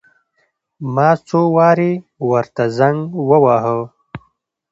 ما 0.93 1.09
څو 1.27 1.41
وارې 1.57 1.93
ورته 2.29 2.63
زنګ 2.77 2.99
وواهه. 3.29 3.77